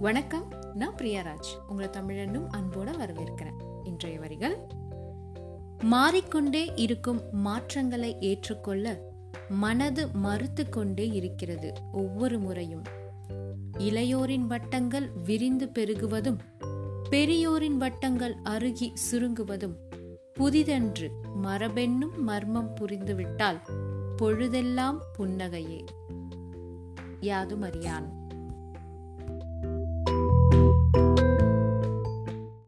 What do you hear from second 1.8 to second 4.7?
தமிழனும் அன்போட வரவேற்கிறேன். இன்றைய வரிகள்